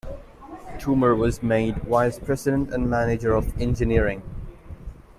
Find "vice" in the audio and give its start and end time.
1.83-2.17